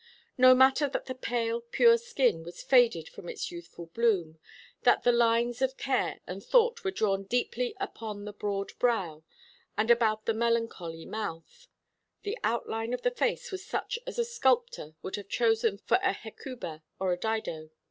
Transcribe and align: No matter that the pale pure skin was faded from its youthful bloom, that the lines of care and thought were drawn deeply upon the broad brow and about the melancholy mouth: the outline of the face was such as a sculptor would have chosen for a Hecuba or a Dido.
No 0.35 0.55
matter 0.55 0.89
that 0.89 1.05
the 1.05 1.13
pale 1.13 1.61
pure 1.61 1.95
skin 1.95 2.41
was 2.41 2.63
faded 2.63 3.07
from 3.07 3.29
its 3.29 3.51
youthful 3.51 3.85
bloom, 3.93 4.39
that 4.81 5.03
the 5.03 5.11
lines 5.11 5.61
of 5.61 5.77
care 5.77 6.21
and 6.25 6.43
thought 6.43 6.83
were 6.83 6.89
drawn 6.89 7.21
deeply 7.25 7.75
upon 7.79 8.25
the 8.25 8.33
broad 8.33 8.71
brow 8.79 9.23
and 9.77 9.91
about 9.91 10.25
the 10.25 10.33
melancholy 10.33 11.05
mouth: 11.05 11.67
the 12.23 12.35
outline 12.43 12.95
of 12.95 13.03
the 13.03 13.11
face 13.11 13.51
was 13.51 13.63
such 13.63 13.99
as 14.07 14.17
a 14.17 14.25
sculptor 14.25 14.95
would 15.03 15.17
have 15.17 15.29
chosen 15.29 15.77
for 15.77 15.99
a 16.01 16.13
Hecuba 16.13 16.81
or 16.99 17.13
a 17.13 17.17
Dido. 17.17 17.69